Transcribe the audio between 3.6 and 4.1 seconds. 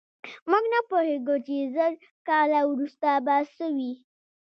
وي.